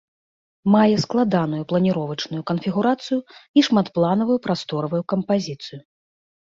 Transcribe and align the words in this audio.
Мае 0.75 0.95
складаную 1.03 1.59
планіровачную 1.73 2.41
канфігурацыю 2.53 3.19
і 3.27 3.59
шматпланавую 3.71 4.37
прасторавую 4.49 5.03
кампазіцыю. 5.15 5.79